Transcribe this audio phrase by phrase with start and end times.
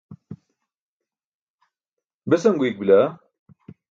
[2.29, 2.99] besan guyik bila